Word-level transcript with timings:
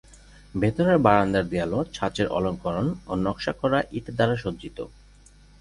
ভেতরের 0.55 0.97
বারান্দার 0.97 1.45
দেয়ালও 1.49 1.81
ছাঁচের 1.93 2.27
অলঙ্করণ 2.27 2.87
ও 3.07 3.13
নকশা 3.25 3.53
করা 3.61 3.79
ইট 3.91 4.05
দ্বারা 4.15 4.35
সজ্জিত। 4.43 4.77